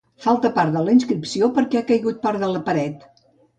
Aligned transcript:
Falta 0.23 0.49
part 0.55 0.73
de 0.77 0.81
la 0.87 0.95
inscripció 0.97 1.51
perquè 1.59 1.81
ha 1.83 1.87
caigut 1.93 2.19
part 2.27 2.43
de 2.47 2.53
la 2.57 2.65
paret. 2.73 3.07